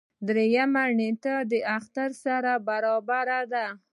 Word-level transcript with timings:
دريیمه 0.27 0.83
نېټه 0.97 1.35
یې 1.41 1.47
د 1.51 1.53
اختر 1.77 2.09
سره 2.23 2.51
برابره 2.67 3.39
ده. 3.51 3.67